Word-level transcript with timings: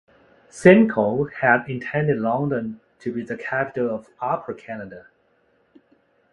Simcoe 0.49 1.25
had 1.25 1.69
intended 1.69 2.17
London 2.17 2.79
to 2.97 3.13
be 3.13 3.21
the 3.21 3.37
capital 3.37 3.91
of 3.93 4.09
Upper 4.19 4.51
Canada. 4.51 5.05